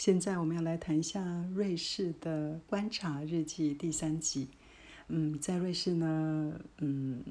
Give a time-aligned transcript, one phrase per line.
[0.00, 4.48] 现在我们要来谈一下瑞士的观察日记第三集。
[5.08, 7.22] 嗯，在瑞士呢，嗯，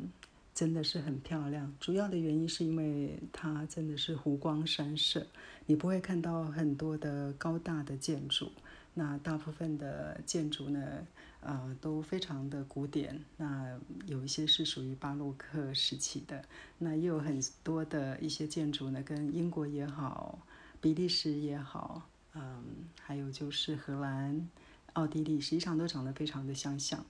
[0.54, 1.74] 真的是很漂亮。
[1.80, 5.26] 主要的原因是因为它真的是湖光山色，
[5.66, 8.52] 你不会看到很多的高大的建筑。
[8.94, 11.08] 那大部分的建筑呢，
[11.40, 13.20] 呃，都非常的古典。
[13.38, 16.46] 那有一些是属于巴洛克时期的，
[16.78, 20.46] 那也有很多的一些建筑呢，跟英国也好，
[20.80, 22.08] 比利时也好。
[22.36, 22.64] 嗯，
[23.02, 24.48] 还有就是荷兰、
[24.94, 27.04] 奥地利，实际上都长得非常的相像。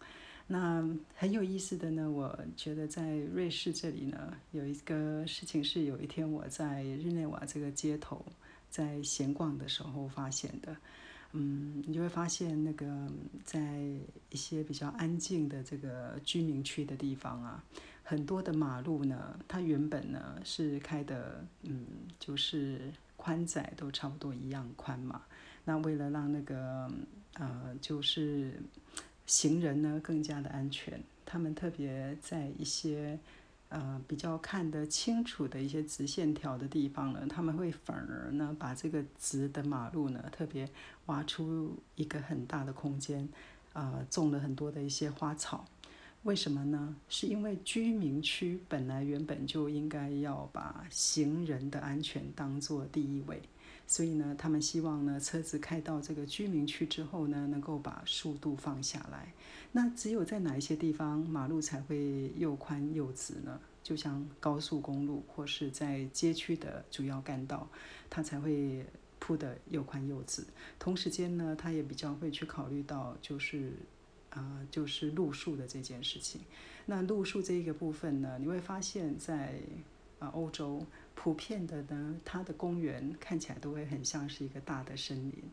[0.47, 8.25] 那很有意思的呢，我觉得在瑞士这里呢，有一个事情是，有一天我在日内瓦这个街头
[8.69, 10.75] 在闲逛的时候发现的。
[11.33, 13.07] 嗯，你就会发现那个
[13.43, 13.77] 在
[14.31, 17.63] 一些比较安静的这个居民区的地方啊，
[18.03, 21.85] 很多的马路呢，它原本呢是开的，嗯，
[22.17, 22.91] 就是。
[23.19, 25.21] 宽窄都差不多一样宽嘛，
[25.65, 26.89] 那为了让那个
[27.33, 28.61] 呃，就是
[29.25, 33.19] 行人呢更加的安全，他们特别在一些
[33.67, 40.67] 呃比较看得清楚的一些直线条的地方呢，他们会反而呢把这个直的马路呢特别
[41.07, 43.27] 挖出一个很大的空间，
[43.73, 45.65] 啊，种了很多的一些花草。
[46.23, 46.97] 为什么呢？
[47.07, 53.41] 是因为居民区本来原本就应该要把行人的安全当做第一位，
[53.87, 59.33] 所以呢，他们希望呢，车子开到这个居民区之后呢，能够把速度放下来。
[59.71, 63.57] 那只有在哪一些地方马路才会又宽又直呢？
[63.81, 67.65] 就像高速公路或是在街区的主要干道，
[68.09, 68.85] 它才会
[69.19, 70.43] 铺的又宽又直。
[70.77, 73.71] 同时间呢，它也比较会去考虑到就是。
[74.31, 76.41] 啊，就是路树的这件事情。
[76.85, 79.59] 那路树这一个部分呢，你会发现在
[80.19, 80.85] 啊欧洲
[81.15, 85.43] 普遍的呢，它的公园看起来都会很像是一个大的森林。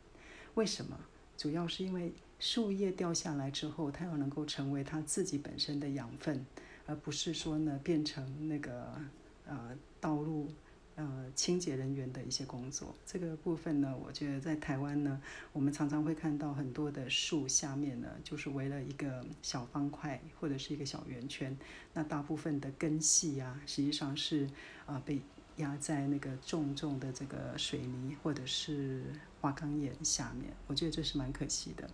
[0.55, 0.98] 为什么？
[1.36, 6.44] 主要是因为树叶掉下来之后，它要能够成为它自己本身的养分，
[6.86, 8.98] 而不是说呢变成那个
[9.46, 10.48] 呃道路。
[10.96, 15.20] 呃，清洁人员的一些工作，这个部分呢，我觉得在台湾呢，
[15.52, 21.55] 我们常常会看到很多的树下面呢，就是围了一个小方块或者是一个小圆圈，
[21.92, 24.48] 那大部分的根系啊，实际上是
[24.86, 25.20] 啊被
[25.57, 29.02] 压在那个重重的这个水泥或者是
[29.42, 31.90] 花岗岩下面，我觉得这是蛮可惜的。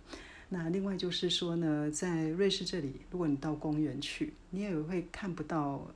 [0.47, 5.93] 那另外就是说呢，在瑞士这里，如果你到公园去，你也会看不到。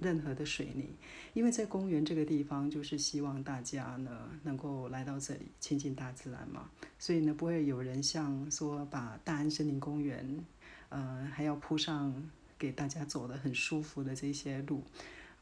[0.00, 0.90] 任何的水泥，
[1.32, 10.44] 因为在公园这个地方，就是希望大家呢能够来到这里亲近大自然嘛，所以呢不会有人像说把大安森林公园，
[10.88, 14.82] 呃还要铺上给大家走的很舒服的这些路。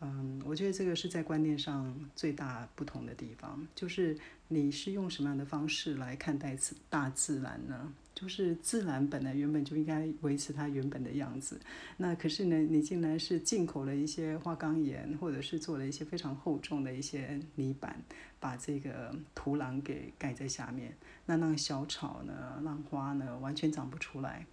[0.05, 4.19] 嗯，我觉得这个是在观念上最大不同的地方，就是
[4.49, 7.93] 你是用什么样的方式来看待自大自然呢？
[8.15, 11.59] 就是自然本来原本就应该维持它原本的样子，
[11.97, 18.01] 那可是呢，你竟然是进口了一些花岗岩，或者是做了一些非常厚重的一些泥板，
[18.39, 24.47] 把这个土壤给盖在下面，那让小草呢，让花呢，完全长不出来。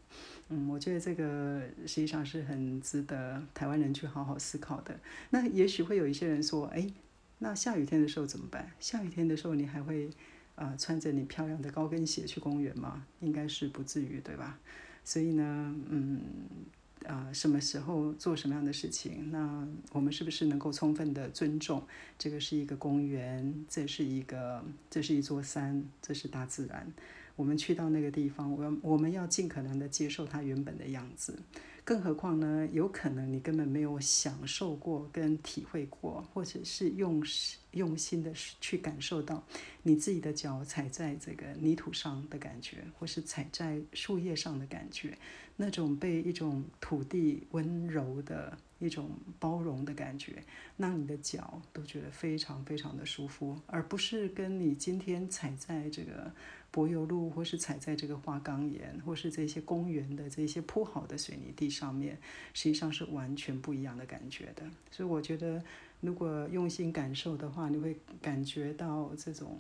[0.48, 4.98] 嗯，我觉得这个实际上是很值得台湾人去好好思考的。
[5.30, 6.90] 那也许会有一些人说，哎，
[7.40, 8.72] 那下雨天的时候怎么办？
[8.80, 10.10] 下雨天的时候你还会，
[10.56, 13.06] 呃，穿着你漂亮的高跟鞋去公园吗？
[13.22, 14.60] 应该是不至于，对吧？
[15.06, 16.22] 所以呢，嗯，
[17.06, 19.32] 啊，什么时候做什么样的事情？
[19.32, 21.82] 那我们是不是能够充分的尊重？
[22.18, 26.92] 这个是一个公园，这是一个，这是一座山，这是大自然。
[27.38, 31.40] 我们去到那个地方，我我们要尽可能的接受它原本的样子。
[31.90, 37.20] 更何况呢，有可能你根本没有享受过跟体会过，或者是用
[37.72, 39.44] 用心的去感受到
[39.82, 45.18] 你自己的脚踩在这个泥土上的感觉，或是踩在树叶上的感觉，
[45.56, 50.44] 那种被一种土地温柔的一种包容的感觉，
[50.78, 56.32] 让你的脚都觉得非常非常的舒服，而不是跟你今天踩在这个。
[56.72, 62.16] 柏油路，或是踩在这个花岗岩，或是这些公园的这些铺好的水泥地上面，
[62.54, 64.62] 实际上是完全不一样的感觉的。
[64.92, 65.64] 所以我觉得，
[66.00, 69.58] 如果用心感受的话，你会感觉到这种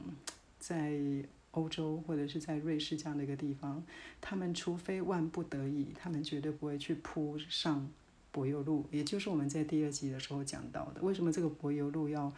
[0.59, 1.01] 在
[1.49, 3.83] 欧洲或者是在瑞士这样的一个地方，
[4.21, 7.89] 他们除非万不得已，他们绝对不会去铺上
[8.31, 8.85] 柏油路。
[8.91, 12.33] 也就是我们在第二集的时候讲到的，为什么这个柏油路要？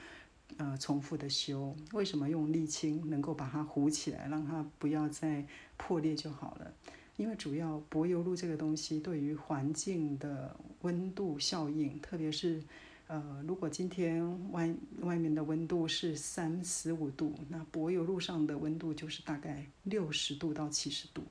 [0.57, 5.45] 呃，重复的修，为什么用沥青能够把它糊起来，让它不要再
[5.77, 6.73] 破裂就好了？
[7.15, 12.61] 因为主要柏油路这个东西对于环境的温度效应，特别是
[13.07, 21.23] 呃，如果今天外外面的温度是三十五度，那柏油路上的温度就是大概六十度到七十度，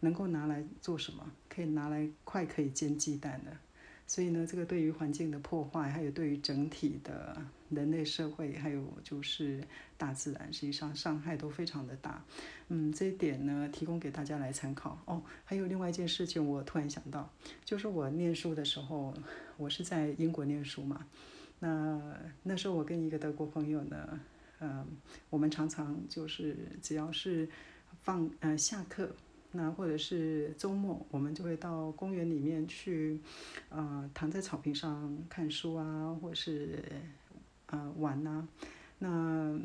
[0.00, 1.30] 能够拿来做什么？
[1.46, 3.54] 可以拿来快可以煎鸡蛋的。
[4.12, 7.34] 所以呢，这个对于环境的破坏，还有对于整体的
[7.70, 9.64] 人类社会，还有就是
[9.96, 12.22] 大自然，实际上伤害都非常的大。
[12.68, 15.00] 嗯，这一点呢，提供给大家来参考。
[15.06, 17.32] 哦，还有另外一件事情，我突然想到，
[17.64, 19.14] 就是我念书的时候，
[19.56, 21.06] 我是在英国念书嘛。
[21.58, 21.98] 那
[22.42, 24.20] 那时候我跟一个德国朋友呢，
[24.60, 24.86] 嗯，
[25.30, 27.48] 我们常常就是只要是
[28.02, 29.16] 放呃下课。
[29.52, 33.20] 那或者是周末，我们就会到公园里面去，
[33.68, 36.82] 呃，躺在草坪上看书啊，或者是
[37.66, 38.48] 呃玩呐。
[38.98, 39.60] 那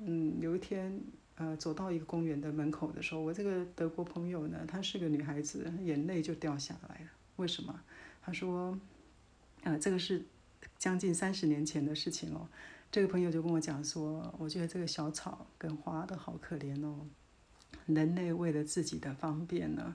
[0.00, 1.00] 嗯，有一天
[1.34, 7.10] 呃走到一个公园的门口的时候，我这个德国朋友呢，她是个女孩子，眼泪就掉下来了。
[7.36, 7.80] 为什么？
[8.22, 8.78] 她说，
[9.64, 10.24] 呃，这个是
[10.78, 12.46] 将近三十年前的事情哦。
[12.92, 17.00] 这个朋友就跟我讲说，我觉得这个小草跟花都好可怜哦。
[17.86, 19.94] 人类为了自己的方便呢，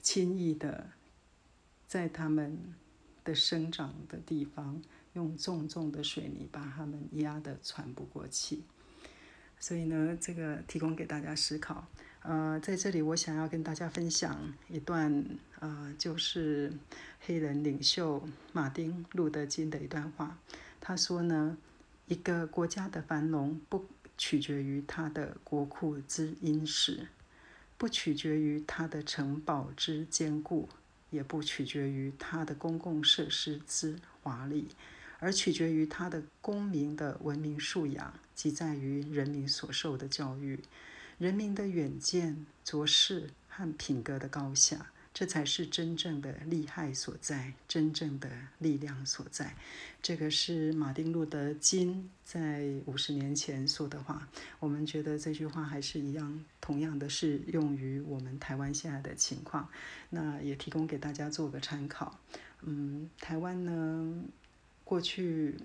[0.00, 0.90] 轻易的
[1.88, 2.56] 在他们
[3.24, 4.80] 的生长的地方
[5.14, 8.62] 用重重的水泥把它们压得喘不过气。
[9.58, 11.88] 所以呢，这个提供给大家思考。
[12.22, 15.24] 呃，在这里我想要跟大家分享一段，
[15.58, 16.72] 呃，就是
[17.20, 20.38] 黑人领袖马丁路德金的一段话。
[20.80, 21.58] 他说呢，
[22.06, 23.84] 一个国家的繁荣不。
[24.16, 27.08] 取决于它的国库之殷实，
[27.76, 30.68] 不取决于它的城堡之坚固，
[31.10, 34.68] 也不取决于它的公共设施之华丽，
[35.18, 40.60] 而取决于它的公民的文明素养，即在于人民所受的教育，
[41.18, 44.92] 人民的远见、卓识和品格的高下。
[45.14, 49.54] 这才是真正的厉害所在，真正的力量所在。
[50.00, 54.26] 这个是马丁路德金在五十年前说的话。
[54.58, 59.68] 我们觉得这句话还是一样，同样的适用于我们台湾现在的情况。
[60.08, 62.18] 那也提供给大家做个参考。
[62.62, 64.24] 嗯，台湾呢，
[64.82, 65.56] 过去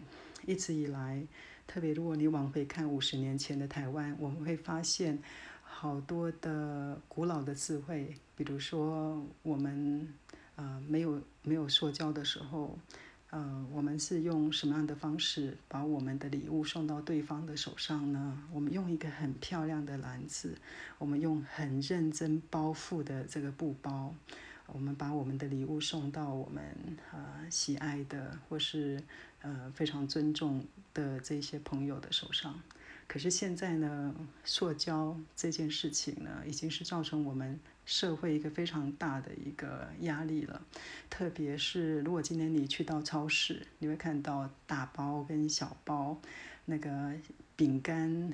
[0.45, 1.25] 一直以来，
[1.65, 5.23] 特别如果你往回看五十年前的台湾，我们会发现。
[5.79, 10.11] 好多的古老的智慧，比如说我们
[10.55, 12.79] 呃没有没有塑胶的时候，
[13.29, 18.41] 呃，我们是用什么样的方式把我们的礼物送到对方的手上呢？
[18.51, 20.57] 我们用一个很漂亮的篮子，
[20.97, 24.15] 我们用很认真包覆的这个布包，
[24.65, 26.63] 我们把我们的礼物送到我们
[27.11, 28.99] 啊喜爱的或是
[29.43, 30.65] 呃非常尊重
[30.95, 32.59] 的这些朋友的手上。
[33.07, 34.13] 可是现在呢，
[34.43, 40.61] 塑胶这件事情呢，已经是造成我们社会一个非常大的一个压力了。
[41.09, 46.19] 特别是如果今天你去到超市，你会看到大包跟小包，
[46.65, 47.13] 那个
[47.55, 48.33] 饼干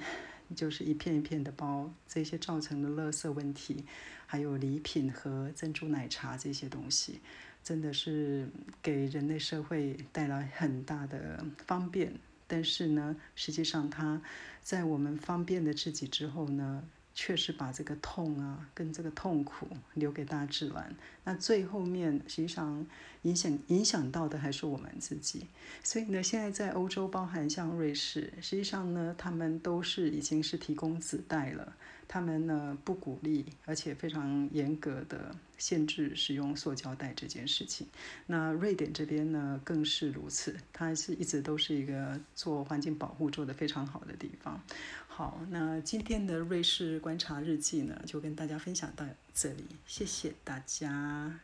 [0.56, 3.86] 就是一片一片的包，这些造成的垃圾问题，
[4.26, 7.22] 还有礼品和珍珠奶茶这些东西，
[7.64, 8.50] 真的是
[8.82, 12.16] 给人类社会带来很大的方便。
[12.48, 14.22] 但是呢，实际上它
[14.62, 20.96] 在我们方便了自己之后呢，确实把这个痛啊跟这个痛苦留给大自然。
[21.24, 22.86] 那最后面实际上
[23.22, 25.48] 影响影响到的还是我们自己。
[25.84, 31.76] 所以呢，现在在欧洲，包含像瑞士，实际上呢，他们都是已经是提供子代了。
[32.14, 37.88] 他们呢不鼓励，而且非常严格的限制使用塑胶袋这件事情。
[38.28, 44.62] 那瑞典这边呢更是如此，它是一直都是一个做环境保护做得非常好的地方。
[45.08, 49.04] 好，那今天的瑞士观察日记呢就跟大家分享到
[49.34, 51.40] 这里，谢谢大家。